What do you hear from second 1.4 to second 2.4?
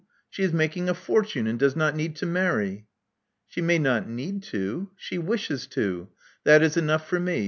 and does not need to